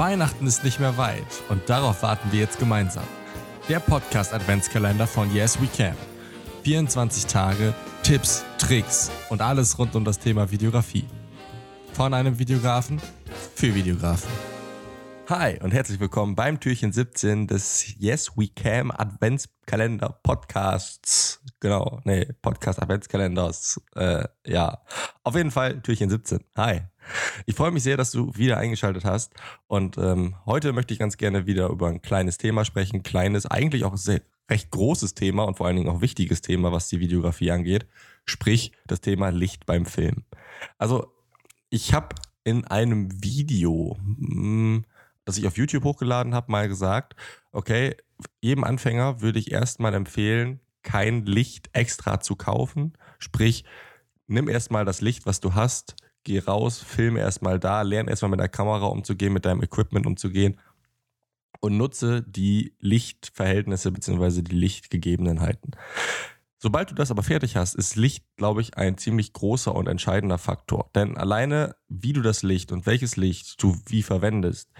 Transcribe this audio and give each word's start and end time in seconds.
Weihnachten 0.00 0.46
ist 0.46 0.64
nicht 0.64 0.80
mehr 0.80 0.96
weit 0.96 1.26
und 1.50 1.68
darauf 1.68 2.02
warten 2.02 2.32
wir 2.32 2.40
jetzt 2.40 2.58
gemeinsam. 2.58 3.04
Der 3.68 3.80
Podcast 3.80 4.32
Adventskalender 4.32 5.06
von 5.06 5.30
Yes 5.34 5.60
We 5.60 5.66
Can. 5.76 5.94
24 6.64 7.26
Tage, 7.26 7.74
Tipps, 8.02 8.42
Tricks 8.56 9.10
und 9.28 9.42
alles 9.42 9.78
rund 9.78 9.94
um 9.94 10.06
das 10.06 10.18
Thema 10.18 10.50
Videografie. 10.50 11.04
Von 11.92 12.14
einem 12.14 12.38
Videografen 12.38 12.98
für 13.54 13.74
Videografen. 13.74 14.49
Hi 15.30 15.60
und 15.62 15.70
herzlich 15.70 16.00
willkommen 16.00 16.34
beim 16.34 16.58
Türchen 16.58 16.90
17 16.90 17.46
des 17.46 17.94
Yes 18.00 18.32
We 18.36 18.48
Can 18.48 18.90
Adventskalender 18.90 20.18
Podcasts. 20.24 21.40
Genau, 21.60 22.00
nee, 22.02 22.26
Podcast 22.42 22.82
Adventskalenders. 22.82 23.80
Äh, 23.94 24.24
ja, 24.44 24.82
auf 25.22 25.36
jeden 25.36 25.52
Fall 25.52 25.82
Türchen 25.82 26.10
17. 26.10 26.40
Hi. 26.56 26.80
Ich 27.46 27.54
freue 27.54 27.70
mich 27.70 27.84
sehr, 27.84 27.96
dass 27.96 28.10
du 28.10 28.34
wieder 28.34 28.56
eingeschaltet 28.56 29.04
hast. 29.04 29.32
Und 29.68 29.98
ähm, 29.98 30.34
heute 30.46 30.72
möchte 30.72 30.94
ich 30.94 30.98
ganz 30.98 31.16
gerne 31.16 31.46
wieder 31.46 31.68
über 31.68 31.86
ein 31.86 32.02
kleines 32.02 32.36
Thema 32.36 32.64
sprechen. 32.64 33.04
Kleines, 33.04 33.46
eigentlich 33.46 33.84
auch 33.84 33.96
sehr, 33.96 34.22
recht 34.50 34.72
großes 34.72 35.14
Thema 35.14 35.44
und 35.44 35.58
vor 35.58 35.68
allen 35.68 35.76
Dingen 35.76 35.90
auch 35.90 36.00
wichtiges 36.00 36.40
Thema, 36.40 36.72
was 36.72 36.88
die 36.88 36.98
Videografie 36.98 37.52
angeht. 37.52 37.86
Sprich, 38.24 38.72
das 38.88 39.00
Thema 39.00 39.28
Licht 39.28 39.64
beim 39.64 39.86
Film. 39.86 40.24
Also, 40.76 41.14
ich 41.68 41.94
habe 41.94 42.16
in 42.42 42.64
einem 42.64 43.22
Video, 43.22 43.96
hm, 43.96 44.84
das 45.24 45.38
ich 45.38 45.46
auf 45.46 45.56
YouTube 45.56 45.84
hochgeladen 45.84 46.34
habe, 46.34 46.50
mal 46.50 46.68
gesagt, 46.68 47.14
okay, 47.52 47.96
jedem 48.40 48.64
Anfänger 48.64 49.20
würde 49.20 49.38
ich 49.38 49.52
erstmal 49.52 49.94
empfehlen, 49.94 50.60
kein 50.82 51.26
Licht 51.26 51.70
extra 51.72 52.20
zu 52.20 52.36
kaufen. 52.36 52.94
Sprich, 53.18 53.64
nimm 54.26 54.48
erstmal 54.48 54.84
das 54.84 55.00
Licht, 55.00 55.26
was 55.26 55.40
du 55.40 55.54
hast, 55.54 55.96
geh 56.24 56.38
raus, 56.38 56.80
film 56.80 57.16
erstmal 57.16 57.58
da, 57.58 57.82
lern 57.82 58.08
erstmal 58.08 58.30
mit 58.30 58.40
der 58.40 58.48
Kamera 58.48 58.86
umzugehen, 58.86 59.32
mit 59.32 59.44
deinem 59.44 59.62
Equipment 59.62 60.06
umzugehen 60.06 60.58
und 61.60 61.76
nutze 61.76 62.22
die 62.22 62.74
Lichtverhältnisse 62.80 63.92
bzw. 63.92 64.42
die 64.42 64.56
Lichtgegebenheiten. 64.56 65.72
Sobald 66.58 66.90
du 66.90 66.94
das 66.94 67.10
aber 67.10 67.22
fertig 67.22 67.56
hast, 67.56 67.74
ist 67.74 67.96
Licht, 67.96 68.24
glaube 68.36 68.60
ich, 68.60 68.76
ein 68.76 68.98
ziemlich 68.98 69.32
großer 69.32 69.74
und 69.74 69.86
entscheidender 69.86 70.36
Faktor. 70.36 70.90
Denn 70.94 71.16
alleine, 71.16 71.74
wie 71.88 72.12
du 72.12 72.20
das 72.20 72.42
Licht 72.42 72.70
und 72.70 72.84
welches 72.84 73.16
Licht 73.16 73.62
du 73.62 73.78
wie 73.86 74.02
verwendest, 74.02 74.70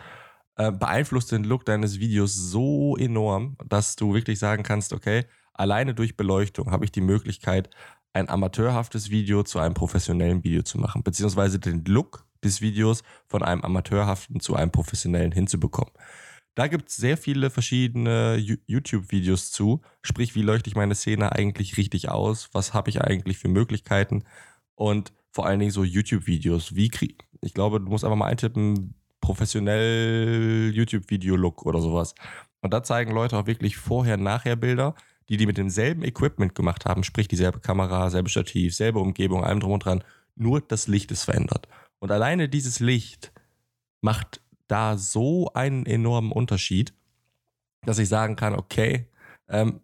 äh, 0.60 0.72
beeinflusst 0.72 1.32
den 1.32 1.44
Look 1.44 1.64
deines 1.64 2.00
Videos 2.00 2.34
so 2.34 2.94
enorm, 2.98 3.56
dass 3.66 3.96
du 3.96 4.12
wirklich 4.12 4.38
sagen 4.38 4.62
kannst, 4.62 4.92
okay, 4.92 5.24
alleine 5.54 5.94
durch 5.94 6.18
Beleuchtung 6.18 6.70
habe 6.70 6.84
ich 6.84 6.92
die 6.92 7.00
Möglichkeit, 7.00 7.70
ein 8.12 8.28
amateurhaftes 8.28 9.08
Video 9.08 9.42
zu 9.42 9.58
einem 9.58 9.72
professionellen 9.72 10.44
Video 10.44 10.60
zu 10.60 10.78
machen, 10.78 11.02
beziehungsweise 11.02 11.60
den 11.60 11.86
Look 11.86 12.26
des 12.44 12.60
Videos 12.60 13.02
von 13.26 13.42
einem 13.42 13.62
amateurhaften 13.62 14.40
zu 14.40 14.54
einem 14.54 14.70
professionellen 14.70 15.32
hinzubekommen. 15.32 15.94
Da 16.56 16.66
gibt 16.66 16.90
es 16.90 16.96
sehr 16.96 17.16
viele 17.16 17.48
verschiedene 17.48 18.36
YouTube-Videos 18.36 19.52
zu, 19.52 19.80
sprich, 20.02 20.34
wie 20.34 20.42
leuchte 20.42 20.68
ich 20.68 20.76
meine 20.76 20.94
Szene 20.94 21.32
eigentlich 21.32 21.78
richtig 21.78 22.10
aus, 22.10 22.50
was 22.52 22.74
habe 22.74 22.90
ich 22.90 23.00
eigentlich 23.00 23.38
für 23.38 23.48
Möglichkeiten 23.48 24.24
und 24.74 25.14
vor 25.30 25.46
allen 25.46 25.60
Dingen 25.60 25.72
so 25.72 25.84
YouTube-Videos. 25.84 26.74
Wie 26.74 26.90
krieg 26.90 27.24
ich 27.42 27.54
glaube, 27.54 27.80
du 27.80 27.86
musst 27.86 28.04
einfach 28.04 28.16
mal 28.16 28.26
eintippen, 28.26 28.94
professionell 29.20 30.70
YouTube-Video-Look 30.74 31.66
oder 31.66 31.80
sowas. 31.80 32.14
Und 32.60 32.72
da 32.72 32.82
zeigen 32.82 33.12
Leute 33.12 33.38
auch 33.38 33.46
wirklich 33.46 33.76
Vorher-Nachher-Bilder, 33.76 34.94
die 35.28 35.36
die 35.36 35.46
mit 35.46 35.58
demselben 35.58 36.02
Equipment 36.02 36.54
gemacht 36.54 36.86
haben, 36.86 37.04
sprich 37.04 37.28
dieselbe 37.28 37.60
Kamera, 37.60 38.10
selbe 38.10 38.28
Stativ, 38.28 38.74
selbe 38.74 38.98
Umgebung, 38.98 39.44
allem 39.44 39.60
drum 39.60 39.72
und 39.72 39.84
dran, 39.84 40.04
nur 40.34 40.60
das 40.60 40.88
Licht 40.88 41.10
ist 41.12 41.24
verändert. 41.24 41.68
Und 41.98 42.10
alleine 42.10 42.48
dieses 42.48 42.80
Licht 42.80 43.32
macht 44.00 44.40
da 44.66 44.96
so 44.96 45.52
einen 45.54 45.86
enormen 45.86 46.32
Unterschied, 46.32 46.94
dass 47.82 47.98
ich 47.98 48.08
sagen 48.08 48.36
kann, 48.36 48.54
okay, 48.54 49.06
ähm, 49.48 49.80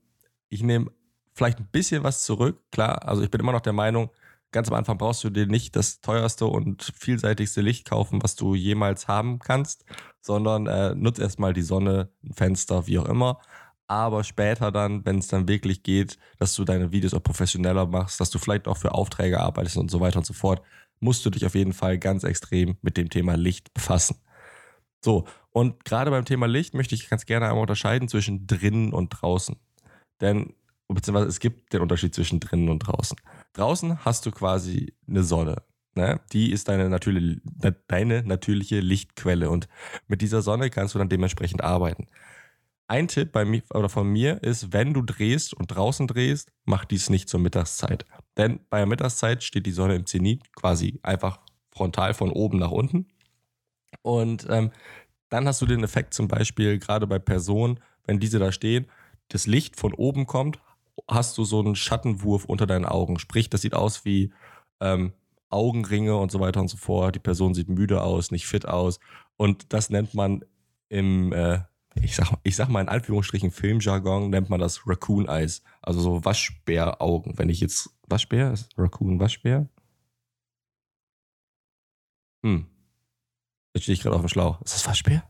ich 0.48 0.62
nehme 0.62 0.90
vielleicht 1.32 1.58
ein 1.58 1.68
bisschen 1.70 2.02
was 2.02 2.24
zurück. 2.24 2.60
Klar, 2.70 3.06
also 3.06 3.22
ich 3.22 3.30
bin 3.30 3.40
immer 3.40 3.52
noch 3.52 3.60
der 3.60 3.72
Meinung, 3.72 4.10
ganz 4.52 4.68
am 4.68 4.74
Anfang 4.74 4.98
brauchst 4.98 5.24
du 5.24 5.30
dir 5.30 5.46
nicht 5.46 5.76
das 5.76 6.00
teuerste 6.00 6.46
und 6.46 6.92
vielseitigste 6.98 7.60
Licht 7.60 7.88
kaufen, 7.88 8.22
was 8.22 8.36
du 8.36 8.54
jemals 8.54 9.08
haben 9.08 9.38
kannst, 9.38 9.84
sondern 10.20 10.66
äh, 10.66 10.94
nutz 10.94 11.18
erstmal 11.18 11.52
die 11.52 11.62
Sonne, 11.62 12.10
ein 12.24 12.32
Fenster, 12.32 12.86
wie 12.86 12.98
auch 12.98 13.06
immer 13.06 13.40
aber 13.88 14.24
später 14.24 14.72
dann, 14.72 15.04
wenn 15.04 15.18
es 15.18 15.28
dann 15.28 15.48
wirklich 15.48 15.82
geht, 15.82 16.18
dass 16.38 16.54
du 16.54 16.64
deine 16.64 16.92
Videos 16.92 17.14
auch 17.14 17.22
professioneller 17.22 17.86
machst, 17.86 18.20
dass 18.20 18.30
du 18.30 18.38
vielleicht 18.38 18.68
auch 18.68 18.76
für 18.76 18.92
Aufträge 18.92 19.40
arbeitest 19.40 19.76
und 19.76 19.90
so 19.90 20.00
weiter 20.00 20.18
und 20.18 20.26
so 20.26 20.34
fort, 20.34 20.62
musst 20.98 21.24
du 21.24 21.30
dich 21.30 21.46
auf 21.46 21.54
jeden 21.54 21.72
Fall 21.72 21.98
ganz 21.98 22.24
extrem 22.24 22.76
mit 22.82 22.96
dem 22.96 23.10
Thema 23.10 23.36
Licht 23.36 23.72
befassen. 23.74 24.16
So, 25.04 25.26
und 25.50 25.84
gerade 25.84 26.10
beim 26.10 26.24
Thema 26.24 26.46
Licht 26.46 26.74
möchte 26.74 26.94
ich 26.94 27.08
ganz 27.08 27.26
gerne 27.26 27.46
einmal 27.46 27.60
unterscheiden 27.60 28.08
zwischen 28.08 28.46
drinnen 28.46 28.92
und 28.92 29.10
draußen. 29.10 29.56
Denn, 30.20 30.54
beziehungsweise 30.88 31.28
es 31.28 31.38
gibt 31.38 31.72
den 31.72 31.82
Unterschied 31.82 32.14
zwischen 32.14 32.40
drinnen 32.40 32.68
und 32.68 32.80
draußen. 32.80 33.16
Draußen 33.56 34.04
hast 34.04 34.26
du 34.26 34.30
quasi 34.30 34.92
eine 35.08 35.22
Sonne. 35.22 35.62
Ne? 35.94 36.20
Die 36.32 36.52
ist 36.52 36.68
deine 36.68 36.90
natürliche, 36.90 37.40
deine 37.88 38.22
natürliche 38.22 38.80
Lichtquelle 38.80 39.48
und 39.48 39.66
mit 40.08 40.20
dieser 40.20 40.42
Sonne 40.42 40.68
kannst 40.68 40.94
du 40.94 40.98
dann 40.98 41.08
dementsprechend 41.08 41.64
arbeiten. 41.64 42.06
Ein 42.86 43.08
Tipp 43.08 43.32
bei 43.32 43.46
mir 43.46 43.62
oder 43.70 43.88
von 43.88 44.06
mir 44.06 44.42
ist, 44.42 44.74
wenn 44.74 44.92
du 44.92 45.00
drehst 45.00 45.54
und 45.54 45.68
draußen 45.68 46.06
drehst, 46.06 46.52
mach 46.66 46.84
dies 46.84 47.08
nicht 47.08 47.30
zur 47.30 47.40
Mittagszeit. 47.40 48.04
Denn 48.36 48.60
bei 48.68 48.76
der 48.76 48.86
Mittagszeit 48.86 49.42
steht 49.42 49.64
die 49.64 49.72
Sonne 49.72 49.96
im 49.96 50.04
Zenit 50.04 50.54
quasi 50.54 51.00
einfach 51.02 51.40
frontal 51.70 52.12
von 52.12 52.30
oben 52.30 52.58
nach 52.58 52.70
unten. 52.70 53.08
Und 54.02 54.46
ähm, 54.50 54.70
dann 55.30 55.48
hast 55.48 55.62
du 55.62 55.66
den 55.66 55.82
Effekt 55.82 56.12
zum 56.12 56.28
Beispiel 56.28 56.78
gerade 56.78 57.06
bei 57.06 57.18
Personen, 57.18 57.80
wenn 58.04 58.20
diese 58.20 58.38
da 58.38 58.52
stehen, 58.52 58.86
das 59.28 59.46
Licht 59.46 59.76
von 59.76 59.94
oben 59.94 60.26
kommt, 60.26 60.60
hast 61.08 61.36
du 61.38 61.44
so 61.44 61.60
einen 61.60 61.76
Schattenwurf 61.76 62.44
unter 62.44 62.66
deinen 62.66 62.84
Augen. 62.84 63.18
Sprich, 63.18 63.50
das 63.50 63.62
sieht 63.62 63.74
aus 63.74 64.04
wie 64.04 64.32
ähm, 64.80 65.12
Augenringe 65.50 66.16
und 66.16 66.30
so 66.30 66.40
weiter 66.40 66.60
und 66.60 66.68
so 66.68 66.76
fort. 66.76 67.14
Die 67.14 67.20
Person 67.20 67.54
sieht 67.54 67.68
müde 67.68 68.02
aus, 68.02 68.30
nicht 68.30 68.46
fit 68.46 68.66
aus. 68.66 68.98
Und 69.36 69.72
das 69.72 69.90
nennt 69.90 70.14
man 70.14 70.44
im 70.88 71.32
äh, 71.32 71.60
ich 72.02 72.14
sag, 72.14 72.32
ich 72.42 72.56
sag 72.56 72.68
mal 72.68 72.80
in 72.80 72.88
Anführungsstrichen 72.88 73.50
Filmjargon 73.50 74.30
nennt 74.30 74.50
man 74.50 74.60
das 74.60 74.86
Raccoon 74.86 75.28
Eyes. 75.28 75.62
Also 75.82 76.00
so 76.00 76.24
Waschbäraugen. 76.24 77.38
Wenn 77.38 77.48
ich 77.48 77.60
jetzt. 77.60 77.90
Waschbär? 78.08 78.52
Ist 78.52 78.70
Raccoon 78.76 79.18
Waschbär? 79.18 79.68
Hm. 82.44 82.66
Jetzt 83.74 83.84
stehe 83.84 83.94
ich 83.94 84.02
gerade 84.02 84.14
auf 84.14 84.22
dem 84.22 84.28
Schlauch. 84.28 84.60
Ist 84.62 84.74
das 84.74 84.86
Waschbär? 84.86 85.28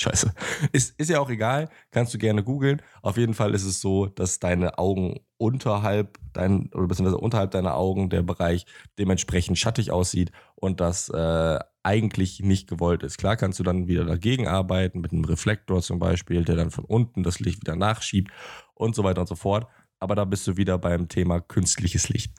Scheiße. 0.00 0.32
Ist, 0.72 0.98
ist 0.98 1.10
ja 1.10 1.18
auch 1.18 1.28
egal. 1.28 1.68
Kannst 1.90 2.14
du 2.14 2.18
gerne 2.18 2.44
googeln. 2.44 2.80
Auf 3.02 3.16
jeden 3.16 3.34
Fall 3.34 3.52
ist 3.52 3.64
es 3.64 3.80
so, 3.80 4.06
dass 4.06 4.38
deine 4.38 4.78
Augen 4.78 5.18
unterhalb 5.38 6.18
dein, 6.32 6.70
oder 6.72 6.86
beziehungsweise 6.86 7.18
unterhalb 7.18 7.50
deiner 7.50 7.74
Augen 7.74 8.08
der 8.08 8.22
Bereich 8.22 8.64
dementsprechend 8.96 9.58
schattig 9.58 9.90
aussieht 9.90 10.30
und 10.54 10.80
das 10.80 11.08
äh, 11.08 11.58
eigentlich 11.82 12.40
nicht 12.40 12.68
gewollt 12.68 13.02
ist. 13.02 13.18
Klar 13.18 13.36
kannst 13.36 13.58
du 13.58 13.64
dann 13.64 13.88
wieder 13.88 14.04
dagegen 14.04 14.46
arbeiten, 14.46 15.00
mit 15.00 15.12
einem 15.12 15.24
Reflektor 15.24 15.82
zum 15.82 15.98
Beispiel, 15.98 16.44
der 16.44 16.54
dann 16.54 16.70
von 16.70 16.84
unten 16.84 17.24
das 17.24 17.40
Licht 17.40 17.62
wieder 17.62 17.74
nachschiebt 17.74 18.30
und 18.74 18.94
so 18.94 19.02
weiter 19.02 19.22
und 19.22 19.28
so 19.28 19.34
fort. 19.34 19.66
Aber 19.98 20.14
da 20.14 20.24
bist 20.24 20.46
du 20.46 20.56
wieder 20.56 20.78
beim 20.78 21.08
Thema 21.08 21.40
künstliches 21.40 22.08
Licht. 22.08 22.34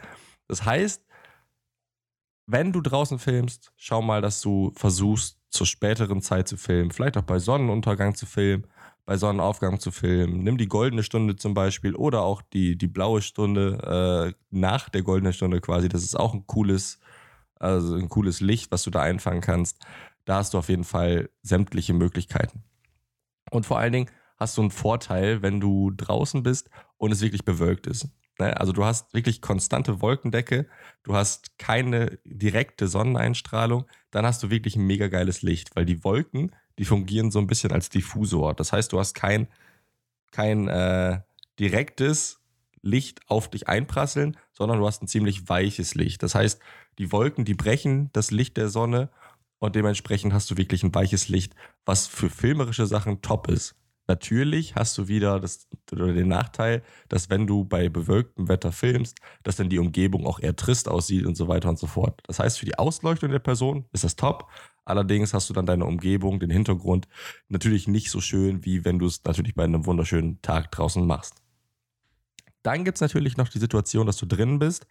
Das 0.48 0.64
heißt, 0.64 1.06
wenn 2.48 2.72
du 2.72 2.80
draußen 2.80 3.20
filmst, 3.20 3.74
schau 3.76 4.02
mal, 4.02 4.22
dass 4.22 4.40
du 4.40 4.72
versuchst, 4.76 5.39
zur 5.50 5.66
späteren 5.66 6.22
Zeit 6.22 6.48
zu 6.48 6.58
filmen, 6.58 6.92
vielleicht 6.92 7.18
auch 7.18 7.24
bei 7.24 7.40
Sonnenuntergang 7.40 8.16
zu 8.16 8.26
filmen, 8.26 8.68
bei 9.06 9.18
Sonnenaufgang 9.18 9.80
zu 9.80 9.92
filmen. 9.92 10.44
Nimm 10.44 10.58
die 10.58 10.68
goldene 10.68 11.02
Stunde 11.02 11.36
zum 11.36 11.54
Beispiel 11.56 11.96
oder 11.96 12.22
auch 12.22 12.42
die, 12.42 12.78
die 12.78 12.88
blaue 12.88 13.22
Stunde 13.22 14.32
äh, 14.32 14.40
nach 14.52 14.90
der 14.90 15.02
goldenen 15.02 15.34
Stunde 15.34 15.62
quasi. 15.62 15.90
Das 15.90 16.04
ist 16.04 16.18
auch 16.18 16.34
ein 16.34 16.46
cooles, 16.46 17.00
also 17.56 17.96
ein 17.96 18.10
cooles 18.10 18.40
Licht, 18.40 18.72
was 18.72 18.84
du 18.84 18.92
da 18.92 19.02
einfangen 19.02 19.42
kannst. 19.42 19.80
Da 20.26 20.36
hast 20.36 20.54
du 20.54 20.60
auf 20.60 20.70
jeden 20.70 20.84
Fall 20.84 21.30
sämtliche 21.42 21.94
Möglichkeiten. 21.94 22.64
Und 23.50 23.66
vor 23.66 23.80
allen 23.80 23.94
Dingen 23.94 24.12
hast 24.38 24.58
du 24.58 24.62
einen 24.62 24.72
Vorteil, 24.72 25.42
wenn 25.42 25.60
du 25.60 25.90
draußen 25.90 26.44
bist 26.44 26.70
und 26.98 27.12
es 27.12 27.22
wirklich 27.22 27.46
bewölkt 27.46 27.88
ist. 27.88 28.10
Ne? 28.40 28.60
Also 28.60 28.72
du 28.72 28.84
hast 28.84 29.14
wirklich 29.14 29.42
konstante 29.42 30.02
Wolkendecke, 30.02 30.68
du 31.04 31.16
hast 31.16 31.58
keine 31.58 32.20
direkte 32.24 32.88
Sonneneinstrahlung, 32.88 33.86
dann 34.12 34.26
hast 34.26 34.42
du 34.44 34.50
wirklich 34.50 34.76
ein 34.76 34.88
mega 34.88 35.08
geiles 35.08 35.42
Licht, 35.42 35.76
weil 35.76 35.86
die 35.86 36.04
Wolken, 36.04 36.56
die 36.78 36.86
fungieren 36.86 37.32
so 37.32 37.40
ein 37.40 37.48
bisschen 37.48 37.72
als 37.72 37.90
Diffusor. 37.90 38.54
Das 38.54 38.72
heißt, 38.72 38.92
du 38.92 39.00
hast 39.00 39.14
kein, 39.14 39.48
kein 40.32 40.68
äh, 40.68 41.20
direktes 41.60 42.40
Licht 42.82 43.22
auf 43.28 43.50
dich 43.50 43.68
einprasseln, 43.68 44.38
sondern 44.54 44.80
du 44.80 44.88
hast 44.88 45.04
ein 45.04 45.08
ziemlich 45.08 45.50
weiches 45.50 45.96
Licht. 45.96 46.24
Das 46.24 46.36
heißt, 46.36 46.62
die 46.98 47.12
Wolken, 47.12 47.46
die 47.46 47.54
brechen 47.54 48.10
das 48.14 48.32
Licht 48.32 48.58
der 48.58 48.70
Sonne 48.70 49.10
und 49.60 49.76
dementsprechend 49.76 50.34
hast 50.34 50.50
du 50.50 50.58
wirklich 50.58 50.84
ein 50.84 50.96
weiches 50.96 51.28
Licht, 51.28 51.56
was 51.86 52.08
für 52.08 52.30
filmerische 52.30 52.86
Sachen 52.86 53.22
top 53.22 53.50
ist. 53.50 53.76
Natürlich 54.08 54.76
hast 54.76 54.98
du 54.98 55.08
wieder 55.08 55.40
das, 55.40 55.68
oder 55.94 56.14
den 56.14 56.28
Nachteil, 56.28 56.82
dass 57.08 57.30
wenn 57.30 57.48
du 57.48 57.66
bei 57.66 57.90
bewölktem 57.90 58.48
Wetter 58.48 58.72
filmst, 58.72 59.18
dass 59.44 59.56
dann 59.56 59.70
die 59.70 59.80
Umgebung 59.80 60.26
auch 60.26 60.40
eher 60.40 60.56
trist 60.56 60.88
aussieht 60.88 61.26
und 61.26 61.36
so 61.36 61.48
weiter 61.48 61.70
und 61.70 61.80
so 61.80 61.88
fort. 61.88 62.22
Das 62.28 62.40
heißt, 62.40 62.60
für 62.60 62.66
die 62.66 62.78
Ausleuchtung 62.78 63.32
der 63.32 63.40
Person 63.40 63.86
ist 63.92 64.04
das 64.04 64.16
top. 64.16 64.50
Allerdings 64.86 65.34
hast 65.34 65.50
du 65.50 65.54
dann 65.54 65.66
deine 65.66 65.86
Umgebung, 65.86 66.40
den 66.40 66.50
Hintergrund 66.50 67.08
natürlich 67.48 67.88
nicht 67.88 68.10
so 68.10 68.22
schön, 68.22 68.66
wie 68.66 68.86
wenn 68.86 69.00
du 69.00 69.06
es 69.06 69.24
natürlich 69.24 69.56
bei 69.56 69.64
einem 69.64 69.86
wunderschönen 69.86 70.42
Tag 70.42 70.72
draußen 70.72 71.06
machst. 71.06 71.42
Dann 72.64 72.84
gibt 72.84 72.98
es 72.98 73.02
natürlich 73.02 73.38
noch 73.38 73.50
die 73.50 73.60
Situation, 73.60 74.06
dass 74.06 74.18
du 74.18 74.26
drinnen 74.26 74.60
bist. 74.60 74.88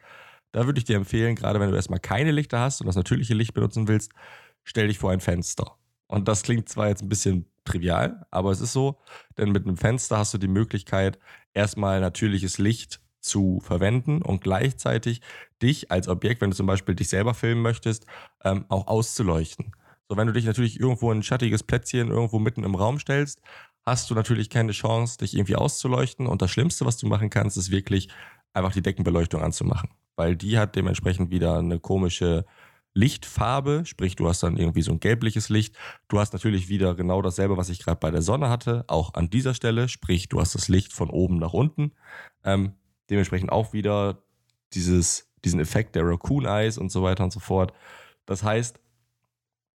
Da 0.52 0.66
würde 0.66 0.78
ich 0.78 0.84
dir 0.84 0.96
empfehlen, 0.96 1.34
gerade 1.34 1.60
wenn 1.60 1.70
du 1.70 1.76
erstmal 1.76 2.00
keine 2.00 2.30
Lichter 2.30 2.60
hast 2.60 2.80
und 2.80 2.86
das 2.86 2.96
natürliche 2.96 3.34
Licht 3.34 3.54
benutzen 3.54 3.88
willst, 3.88 4.12
stell 4.64 4.88
dich 4.88 4.98
vor 4.98 5.10
ein 5.10 5.20
Fenster. 5.20 5.76
Und 6.06 6.26
das 6.26 6.42
klingt 6.42 6.68
zwar 6.68 6.88
jetzt 6.88 7.02
ein 7.02 7.08
bisschen 7.08 7.46
trivial, 7.68 8.26
aber 8.30 8.50
es 8.50 8.60
ist 8.60 8.72
so, 8.72 8.98
denn 9.36 9.52
mit 9.52 9.66
einem 9.66 9.76
Fenster 9.76 10.18
hast 10.18 10.34
du 10.34 10.38
die 10.38 10.48
Möglichkeit, 10.48 11.18
erstmal 11.54 12.00
natürliches 12.00 12.58
Licht 12.58 13.00
zu 13.20 13.60
verwenden 13.60 14.22
und 14.22 14.42
gleichzeitig 14.42 15.20
dich 15.62 15.90
als 15.90 16.08
Objekt, 16.08 16.40
wenn 16.40 16.50
du 16.50 16.56
zum 16.56 16.66
Beispiel 16.66 16.94
dich 16.94 17.08
selber 17.08 17.34
filmen 17.34 17.62
möchtest, 17.62 18.06
ähm, 18.44 18.64
auch 18.68 18.86
auszuleuchten. 18.86 19.72
So, 20.08 20.16
wenn 20.16 20.26
du 20.26 20.32
dich 20.32 20.46
natürlich 20.46 20.80
irgendwo 20.80 21.12
in 21.12 21.18
ein 21.18 21.22
schattiges 21.22 21.62
Plätzchen 21.62 22.08
irgendwo 22.08 22.38
mitten 22.38 22.64
im 22.64 22.74
Raum 22.74 22.98
stellst, 22.98 23.40
hast 23.84 24.08
du 24.10 24.14
natürlich 24.14 24.50
keine 24.50 24.72
Chance, 24.72 25.18
dich 25.18 25.34
irgendwie 25.34 25.56
auszuleuchten. 25.56 26.26
Und 26.26 26.40
das 26.42 26.50
Schlimmste, 26.50 26.86
was 26.86 26.96
du 26.96 27.06
machen 27.06 27.30
kannst, 27.30 27.56
ist 27.56 27.70
wirklich 27.70 28.08
einfach 28.52 28.72
die 28.72 28.82
Deckenbeleuchtung 28.82 29.42
anzumachen. 29.42 29.90
Weil 30.16 30.36
die 30.36 30.58
hat 30.58 30.76
dementsprechend 30.76 31.30
wieder 31.30 31.58
eine 31.58 31.78
komische 31.78 32.44
Lichtfarbe, 32.98 33.82
sprich 33.86 34.16
du 34.16 34.28
hast 34.28 34.42
dann 34.42 34.56
irgendwie 34.56 34.82
so 34.82 34.90
ein 34.90 34.98
gelbliches 34.98 35.48
Licht. 35.48 35.76
Du 36.08 36.18
hast 36.18 36.32
natürlich 36.32 36.68
wieder 36.68 36.96
genau 36.96 37.22
dasselbe, 37.22 37.56
was 37.56 37.68
ich 37.68 37.78
gerade 37.78 38.00
bei 38.00 38.10
der 38.10 38.22
Sonne 38.22 38.48
hatte, 38.48 38.84
auch 38.88 39.14
an 39.14 39.30
dieser 39.30 39.54
Stelle, 39.54 39.88
sprich 39.88 40.28
du 40.28 40.40
hast 40.40 40.56
das 40.56 40.66
Licht 40.66 40.92
von 40.92 41.08
oben 41.08 41.38
nach 41.38 41.52
unten. 41.52 41.92
Ähm, 42.42 42.72
dementsprechend 43.08 43.52
auch 43.52 43.72
wieder 43.72 44.24
dieses, 44.72 45.30
diesen 45.44 45.60
Effekt 45.60 45.94
der 45.94 46.04
Raccoon 46.06 46.44
Eyes 46.44 46.76
und 46.76 46.90
so 46.90 47.04
weiter 47.04 47.22
und 47.22 47.32
so 47.32 47.38
fort. 47.38 47.72
Das 48.26 48.42
heißt, 48.42 48.80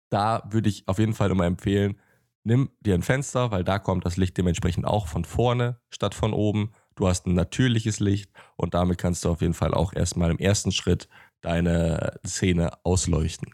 da 0.09 0.43
würde 0.51 0.67
ich 0.67 0.85
auf 0.89 0.99
jeden 0.99 1.13
Fall 1.13 1.31
immer 1.31 1.45
empfehlen, 1.45 1.99
nimm 2.43 2.71
dir 2.81 2.93
ein 2.93 3.03
Fenster, 3.03 3.51
weil 3.51 3.63
da 3.63 3.79
kommt 3.79 4.05
das 4.05 4.17
Licht 4.17 4.37
dementsprechend 4.37 4.85
auch 4.85 5.07
von 5.07 5.23
vorne 5.23 5.79
statt 5.89 6.13
von 6.13 6.33
oben. 6.33 6.73
Du 6.95 7.07
hast 7.07 7.25
ein 7.25 7.35
natürliches 7.35 8.01
Licht 8.01 8.31
und 8.57 8.73
damit 8.73 8.97
kannst 8.97 9.23
du 9.23 9.29
auf 9.29 9.39
jeden 9.39 9.53
Fall 9.53 9.73
auch 9.73 9.93
erstmal 9.93 10.29
im 10.29 10.39
ersten 10.39 10.73
Schritt 10.73 11.07
deine 11.43 12.19
Szene 12.25 12.71
ausleuchten. 12.83 13.53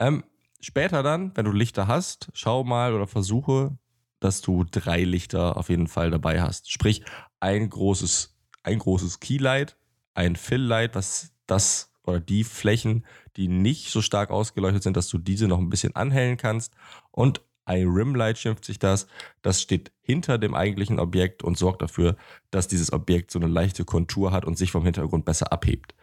Ähm, 0.00 0.24
später 0.60 1.02
dann, 1.02 1.36
wenn 1.36 1.44
du 1.44 1.52
Lichter 1.52 1.86
hast, 1.86 2.30
schau 2.34 2.64
mal 2.64 2.94
oder 2.94 3.06
versuche, 3.06 3.76
dass 4.18 4.40
du 4.40 4.64
drei 4.64 5.04
Lichter 5.04 5.56
auf 5.56 5.68
jeden 5.68 5.88
Fall 5.88 6.10
dabei 6.10 6.42
hast. 6.42 6.70
Sprich, 6.70 7.04
ein 7.40 7.68
großes, 7.70 8.36
ein 8.62 8.78
großes 8.78 9.20
Keylight, 9.20 9.76
ein 10.14 10.36
Fill-Light, 10.36 10.94
was 10.94 11.32
das 11.46 11.92
oder 12.04 12.20
die 12.20 12.44
Flächen, 12.44 13.04
die 13.36 13.48
nicht 13.48 13.90
so 13.90 14.02
stark 14.02 14.30
ausgeleuchtet 14.30 14.82
sind, 14.82 14.96
dass 14.96 15.08
du 15.08 15.18
diese 15.18 15.46
noch 15.46 15.58
ein 15.58 15.70
bisschen 15.70 15.94
anhellen 15.94 16.36
kannst 16.36 16.74
und 17.10 17.42
ein 17.64 17.86
Rimlight 17.86 18.38
schimpft 18.38 18.64
sich 18.64 18.78
das. 18.78 19.06
Das 19.40 19.62
steht 19.62 19.92
hinter 20.00 20.38
dem 20.38 20.54
eigentlichen 20.54 20.98
Objekt 20.98 21.44
und 21.44 21.56
sorgt 21.56 21.82
dafür, 21.82 22.16
dass 22.50 22.66
dieses 22.66 22.92
Objekt 22.92 23.30
so 23.30 23.38
eine 23.38 23.46
leichte 23.48 23.84
Kontur 23.84 24.32
hat 24.32 24.44
und 24.44 24.58
sich 24.58 24.72
vom 24.72 24.84
Hintergrund 24.84 25.24
besser 25.24 25.52
abhebt. 25.52 25.94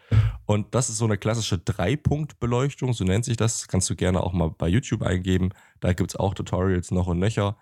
Und 0.46 0.74
das 0.74 0.90
ist 0.90 0.98
so 0.98 1.06
eine 1.06 1.18
klassische 1.18 1.58
Drei-Punkt-Beleuchtung, 1.58 2.94
so 2.94 3.04
nennt 3.04 3.26
sich 3.26 3.38
das. 3.38 3.68
Kannst 3.68 3.90
du 3.90 3.96
gerne 3.96 4.22
auch 4.22 4.34
mal 4.34 4.50
bei 4.50 4.68
YouTube 4.68 5.04
eingeben. 5.04 5.50
Da 5.80 5.94
gibt 5.94 6.12
es 6.12 6.16
auch 6.16 6.34
Tutorials 6.34 6.92
noch 6.92 7.08
und 7.08 7.20
nöcher. 7.20 7.58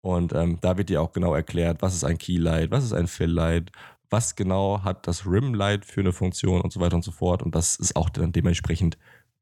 Und 0.00 0.32
ähm, 0.32 0.58
da 0.60 0.78
wird 0.78 0.88
dir 0.88 1.02
auch 1.02 1.12
genau 1.12 1.34
erklärt, 1.34 1.82
was 1.82 1.94
ist 1.94 2.04
ein 2.04 2.18
Keylight, 2.18 2.70
was 2.70 2.84
ist 2.84 2.94
ein 2.94 3.06
Fill-Light, 3.06 3.70
was 4.08 4.34
genau 4.34 4.82
hat 4.82 5.06
das 5.06 5.26
Rimlight 5.26 5.84
für 5.84 6.00
eine 6.00 6.12
Funktion 6.12 6.62
und 6.62 6.72
so 6.72 6.80
weiter 6.80 6.96
und 6.96 7.04
so 7.04 7.12
fort. 7.12 7.42
Und 7.42 7.54
das 7.54 7.76
ist 7.76 7.96
auch 7.96 8.08
dann 8.08 8.32
dementsprechend 8.32 8.96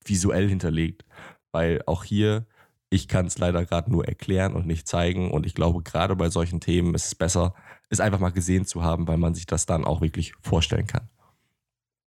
visuell 0.05 0.49
hinterlegt. 0.49 1.05
Weil 1.53 1.83
auch 1.87 2.05
hier 2.05 2.47
ich 2.91 3.09
kann 3.09 3.27
es 3.27 3.39
leider 3.39 3.65
gerade 3.65 3.91
nur 3.91 4.07
erklären 4.07 4.55
und 4.55 4.67
nicht 4.67 4.89
zeigen. 4.89 5.31
Und 5.31 5.47
ich 5.47 5.55
glaube, 5.55 5.83
gerade 5.83 6.17
bei 6.17 6.31
solchen 6.31 6.61
Themen 6.61 6.95
ist 6.95 7.07
es 7.07 7.15
besser, 7.15 7.55
es 7.91 8.01
einfach 8.01 8.19
mal 8.19 8.31
gesehen 8.31 8.65
zu 8.65 8.83
haben, 8.83 9.07
weil 9.07 9.19
man 9.19 9.35
sich 9.35 9.47
das 9.47 9.67
dann 9.67 9.85
auch 9.85 10.01
wirklich 10.01 10.33
vorstellen 10.41 10.87
kann. 10.87 11.09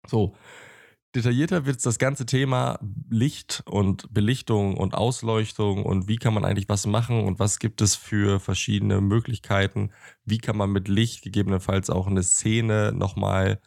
So, 0.07 0.35
detaillierter 1.15 1.65
wird 1.65 1.85
das 1.85 1.99
ganze 1.99 2.25
Thema 2.25 2.79
Licht 3.09 3.63
und 3.65 4.13
Belichtung 4.13 4.77
und 4.77 4.93
Ausleuchtung 4.93 5.85
und 5.85 6.07
wie 6.07 6.15
kann 6.17 6.33
man 6.33 6.45
eigentlich 6.45 6.69
was 6.69 6.85
machen 6.85 7.23
und 7.23 7.39
was 7.39 7.59
gibt 7.59 7.81
es 7.81 7.95
für 7.95 8.39
verschiedene 8.39 9.01
Möglichkeiten. 9.01 9.91
Wie 10.25 10.37
kann 10.37 10.57
man 10.57 10.71
mit 10.71 10.87
Licht 10.87 11.23
gegebenenfalls 11.23 11.89
auch 11.89 12.07
eine 12.07 12.23
Szene 12.23 12.93
nochmal 12.93 13.59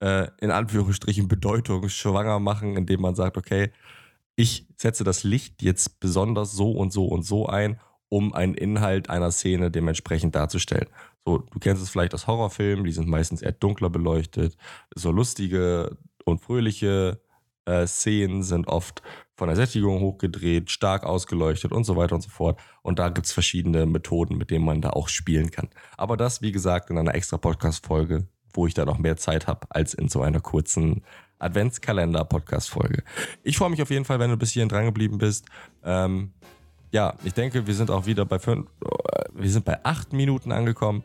äh, 0.00 0.28
in 0.40 0.50
Anführungsstrichen 0.50 1.28
bedeutungsschwanger 1.28 2.38
machen, 2.40 2.76
indem 2.76 3.00
man 3.02 3.14
sagt, 3.14 3.36
okay, 3.36 3.72
ich 4.36 4.66
setze 4.76 5.04
das 5.04 5.24
Licht 5.24 5.62
jetzt 5.62 6.00
besonders 6.00 6.52
so 6.52 6.70
und 6.70 6.92
so 6.92 7.06
und 7.06 7.22
so 7.24 7.46
ein, 7.46 7.80
um 8.08 8.32
einen 8.32 8.54
Inhalt 8.54 9.10
einer 9.10 9.30
Szene 9.30 9.70
dementsprechend 9.70 10.34
darzustellen. 10.34 10.88
So, 11.24 11.38
du 11.38 11.58
kennst 11.58 11.82
es 11.82 11.90
vielleicht 11.90 12.14
aus 12.14 12.26
Horrorfilmen, 12.26 12.84
die 12.84 12.92
sind 12.92 13.08
meistens 13.08 13.42
eher 13.42 13.52
dunkler 13.52 13.90
beleuchtet. 13.90 14.56
So 14.94 15.10
lustige 15.10 15.96
und 16.24 16.40
fröhliche 16.40 17.20
äh, 17.66 17.86
Szenen 17.86 18.42
sind 18.42 18.66
oft 18.66 19.02
von 19.34 19.48
der 19.48 19.56
Sättigung 19.56 20.00
hochgedreht, 20.00 20.70
stark 20.70 21.04
ausgeleuchtet 21.04 21.70
und 21.70 21.84
so 21.84 21.96
weiter 21.96 22.14
und 22.14 22.22
so 22.22 22.30
fort. 22.30 22.58
Und 22.82 22.98
da 22.98 23.08
gibt 23.10 23.26
es 23.26 23.32
verschiedene 23.32 23.86
Methoden, 23.86 24.36
mit 24.36 24.50
denen 24.50 24.64
man 24.64 24.80
da 24.80 24.90
auch 24.90 25.08
spielen 25.08 25.50
kann. 25.50 25.68
Aber 25.96 26.16
das, 26.16 26.42
wie 26.42 26.50
gesagt, 26.50 26.90
in 26.90 26.98
einer 26.98 27.14
extra 27.14 27.36
Podcast-Folge, 27.36 28.26
wo 28.52 28.66
ich 28.66 28.74
da 28.74 28.84
noch 28.84 28.98
mehr 28.98 29.16
Zeit 29.16 29.46
habe, 29.46 29.66
als 29.70 29.94
in 29.94 30.08
so 30.08 30.22
einer 30.22 30.40
kurzen 30.40 31.04
Adventskalender-Podcast-Folge. 31.38 33.04
Ich 33.42 33.58
freue 33.58 33.70
mich 33.70 33.82
auf 33.82 33.90
jeden 33.90 34.04
Fall, 34.04 34.18
wenn 34.18 34.30
du 34.30 34.36
bis 34.36 34.50
hierhin 34.50 34.68
dran 34.68 34.86
geblieben 34.86 35.18
bist. 35.18 35.46
Ähm, 35.84 36.32
ja, 36.90 37.14
ich 37.24 37.34
denke, 37.34 37.66
wir 37.66 37.74
sind 37.74 37.90
auch 37.90 38.06
wieder 38.06 38.24
bei 38.24 38.38
fünf, 38.38 38.68
wir 39.34 39.50
sind 39.50 39.64
bei 39.64 39.84
acht 39.84 40.12
Minuten 40.12 40.52
angekommen. 40.52 41.04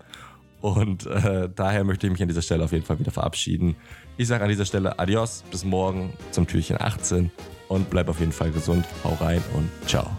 Und 0.61 1.05
äh, 1.07 1.49
daher 1.53 1.83
möchte 1.83 2.07
ich 2.07 2.13
mich 2.13 2.21
an 2.21 2.29
dieser 2.29 2.41
Stelle 2.41 2.63
auf 2.63 2.71
jeden 2.71 2.85
Fall 2.85 2.97
wieder 2.97 3.11
verabschieden. 3.11 3.75
Ich 4.15 4.29
sage 4.29 4.45
an 4.45 4.49
dieser 4.49 4.65
Stelle 4.65 4.97
Adios, 4.97 5.43
bis 5.51 5.65
morgen 5.65 6.13
zum 6.31 6.47
Türchen 6.47 6.79
18 6.79 7.31
und 7.67 7.89
bleib 7.89 8.07
auf 8.07 8.21
jeden 8.21 8.31
Fall 8.31 8.51
gesund. 8.51 8.85
Hau 9.03 9.13
rein 9.15 9.43
und 9.55 9.69
ciao. 9.89 10.09